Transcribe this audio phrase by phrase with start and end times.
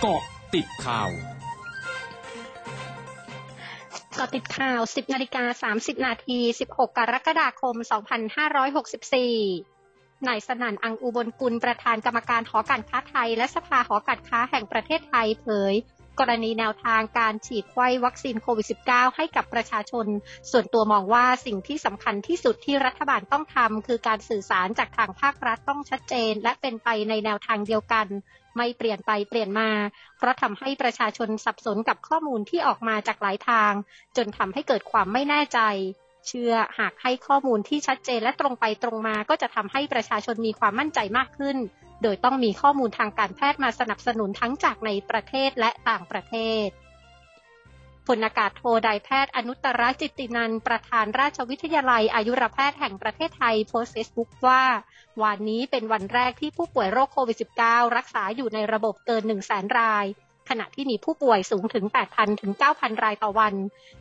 [0.00, 0.22] เกาะ
[0.54, 1.10] ติดข่าว
[4.18, 6.38] ก็ติดข่าว 10 นาฬิกา 30 นาที
[6.70, 7.74] 16 กรกฎาคม
[9.40, 15.74] 2564 นายสนั่นอังอุบลกุลประธานกรรมการหอการค้าไทย และสภาหอการค้าแห่งประเทศไทยเผย
[16.18, 20.06] กรณีแนวทางการฉีดไข้วัคซีนโควิด -19 ให้กับประชาชน
[20.50, 28.06] ส่วนตัวมองว่าสิ่งที่สำคัญที่สุดที่รัฐบาลต้องทำคือการสื่อสารจากทางภาครัฐต้องชัดเจน และเป็นไปในแนวทางเดียวกัน
[28.58, 29.70] ไม่เปลี่ยนไปเปลี่ยนมา
[30.18, 33.72] เพราะทำให้ประชาชนสับสนกับข้อมูลที่ออกมาจากหลายทาง
[34.16, 35.60] จนทำให้เกิดความไม่แน่ใจ
[36.26, 41.56] เชื่อหากให้ข้อมูลที่ชัดเจนและตรงไปตรงมา ก็จะทำให้ประชาชนมีความมั่นใจมากขึ้น
[42.02, 46.34] โดยต้องมีข้อมูลทางการแพทย์มาสนับสนุนทั้งจากในประเทศและต่างประเท
[46.66, 46.66] ศ
[48.08, 54.62] พลอากาศโทนายแพทย์อนุตตรจิตตินัน ประธานราชวิทยาลัยอายุรแพทย์แห่งประเทศไทยโพสต์เฟซบุ๊กว่า
[55.22, 57.36] วันนี้เป็นวันแรกที่ผู้ป่วยโรคโควิด
[57.66, 60.04] -19 รักษาอยู่ในระบบเกิน 1 0 0 0 0แสนราย
[60.48, 61.84] ขณะที่มีผู้ป่วยสูงถึง
[62.14, 63.54] 8,000 ถึง 9,000 รายต่อวัน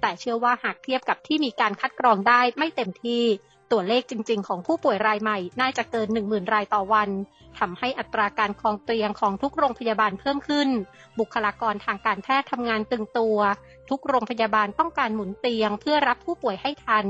[0.00, 3.24] แต่เชื่อว่าหากเทียบกับที่มีการคัดกรองได้ไม่เต็มที่
[3.74, 7.10] ตัวเลขจริง ๆ ของผู้ป่วยรายใหม่ น่าจะเกิน 10,000 รายต่อวัน
[7.58, 10.68] ทำให้อัตราการคลองเตียงของทุกโรงพยาบาลเพิ่มขึ้น
[11.18, 13.38] บุคลากรทางการแพทย์ทำงานตึงตัว
[13.90, 17.06] ทุกโรงพยาบาลต้องการหมุนเตียงเพื่อรับผู้ป่วยให้ทัน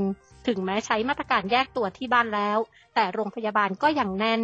[0.47, 2.57] ถึงแม้ใช้มาตรการแยกตัวที่บ้านแล้ว
[2.95, 4.41] แต่โรงพยาบาลก็ยังแน่น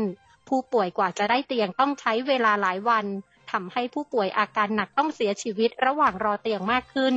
[0.49, 3.05] ผู้ป่วยกว่าจะได้เตียงต้องใช้เวลาหลายวัน
[3.51, 7.15] ทำให้ผู้ป่วยอาการหนักต้องเสียชีวิตระหว่างรอเตียงมากขึ้น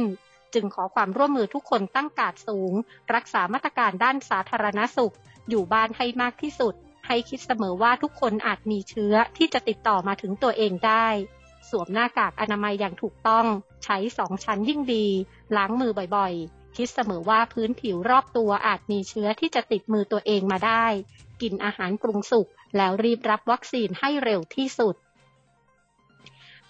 [0.55, 2.73] จึงขอความร่วมมือทุกคนตั้งกาดสูง
[3.15, 5.15] รักษามาตรการด้านสาธารณสุข
[5.49, 6.75] อยู่บ้านให้มากที่สุด
[7.07, 11.07] ให้คิดเสมอว่าทุกคนอาจมีเชื้อที่จะติดต่อมาถึงตัวเองได้
[11.71, 13.47] สวมหน้ากากอนามัยอย่างถูกต้อง
[13.85, 15.07] ใช้สองชั้นยิ่งดี
[15.57, 20.87] ล้างมือบ่อยๆ คิดเสมอว่าพื้นผิวรอบตัวอาจมีเชื้อที่จะติดมือตัวเองมาได้
[21.43, 24.95] กินอาหารปรุงสุกแล้วรีบรับวัคซีนให้เร็วที่สุด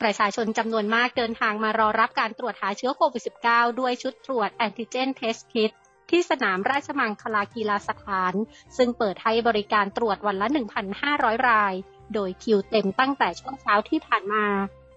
[0.03, 5.73] ประชาชนจำนวนมากเดินทางมารอรับการตรวจหาเชื้อโควิด -19 ด้วยชุดตรวจ antigen test kit
[6.11, 8.35] ที่สนามราชมังคลากีฬาสถาน
[8.77, 10.47] ซึ่งเปิดให้บริการตรวจวันละ
[10.97, 11.75] 1,500 ราย
[12.15, 14.47] โดยคิวเต็มตั้งแต่ช่วงเช้าที่ผ่านมา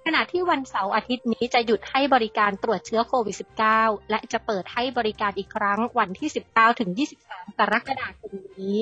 [0.05, 3.35] ขณะที่วันเสาร์อาทิตย์นี้จะหยุดให้บริการตรวจเชื้อโควิด
[3.73, 6.89] -19 และจะเปิดให้บริการอีกครั้งวันที่ 19 ถึง
[7.23, 8.77] 23 กรกฎาคมนี้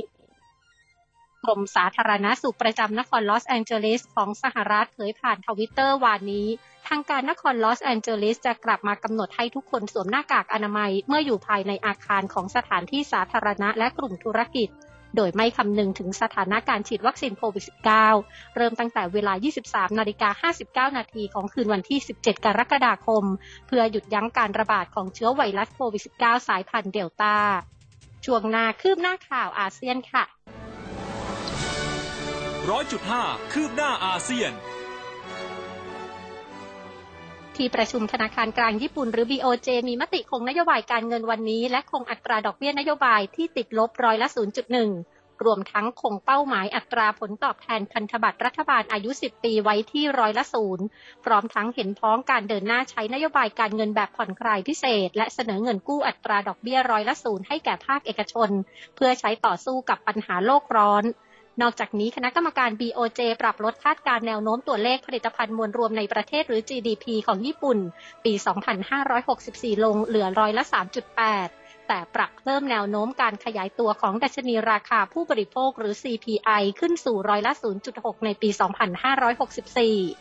[1.46, 6.48] กรมสาธารณสุขประจำนครลอสแอนเจลิสของสหรัฐเผยผ่านทวิตเตอร์วานนี้
[6.88, 14.70] ทางการนครลอสแอนเจลิสจะกลับมากำหนดให้ทุกคนสวมหน้ากากอนามัย เมื่ออยู่ภายในอาคารของสถานที่สาธารณะและกลุ่มธุรกิจ
[15.16, 17.64] โดยไม่คำนึงถึงสถานะการฉีดวัคซีนโควิด
[18.10, 19.34] -19 เริ่มตั้งแต่เวลา
[19.66, 20.52] 23 นาฬิกา
[20.92, 23.24] 59 นาทีของคืนวันที่ 17 กรกฎาคม
[23.68, 27.36] เพื่อหยุดยั้งการระบาดของเชื้อไวรัสโควิด -19 สายพันธุ์เดลต้า
[28.26, 30.24] ช่วงหน้าคืบหน้าข่าวอาเซียนค่ะ
[32.72, 34.52] ร้อยจุดห้าคืบหน้าอาเซียน
[37.56, 44.28] ที่ประชุมธนาคารกลางญี่ปุ่นหรือ BOJ มีมติคงนโยบายการเงินวันนี้ และคงอัตราดอกเบี้ยนโยบายที่ติดลบร้อยละ
[44.86, 50.86] 0.1 รวมทั้งคงเป้าหมายอัตราผลตอบแทนพันธบัตรรัฐบาลอายุ 10 ปีไว้ที่ร้อยละศูนย์
[51.26, 58.50] พร้อมทั้งเห็นพ้องการเดินหน้าใช้นโยบายการเงินแบบผ่อนคลายพิเศษ และเสนอเงินกู้อัตราดอกเบี้ยร้อยละศูนย์ให้แก่ภาคเอกชน
[58.96, 61.06] เพื่อใช้ต่อสู้กับปัญหาโลกร้อน
[61.62, 67.78] นอกจากนี้คณะกรรมการ BOJ ปรับลดคาดการแนวโน้มตัวเลขผลิตภัณฑ์มวลรวมในประเทศหรือ GDP ของญี่ปุ่น
[68.26, 68.34] ปี
[69.10, 70.64] 2564 ลงเหลือร้อยละ
[71.26, 77.54] 3.8 แต่ปรับเพิ่มแนวโน้มการขยายตัวของดัชนีราคาผู้บริโภคหรือ CPI ขึ้นสู่ร้อยละ
[77.90, 78.50] 0.6 ในปี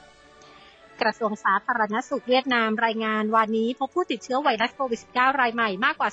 [0.04, 6.10] 2564กระทรวงสาธารณสุขเวียดนามรายงานวันนี้พบผู้ติดเชื้อไวรัสโควิด -19 รายใหม่มากกว่า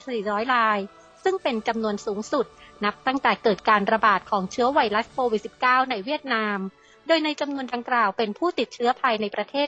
[0.00, 0.80] 3,400 ราย
[1.24, 2.46] ซึ่งเป็นจำนวนสูงสุด
[2.84, 6.58] นับตั้งแต่เกิดการระบาดของเชื้อไวรัสโควิด -19 ในเวียดนาม
[7.06, 9.66] โดยในจำนวนดังกล่าวเป็นผู้ติดเชื้อภายในประเทศ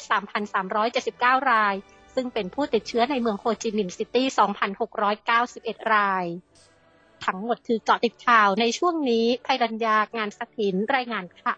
[0.75, 1.75] 3,379 ราย
[2.15, 4.27] ซึ่งเป็นผู้ติดเชื้อในเมืองโฮจิมินห์ซิตี้
[5.09, 6.25] 2,691 ราย
[7.27, 11.55] ทั้งหมดคือเจาะติดข่าวในช่วงนี้ภัยรัญญางานสถินรายงานค่ะ